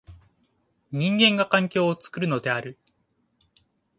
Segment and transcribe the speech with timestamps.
[0.91, 2.79] 人間が環境を作るのである。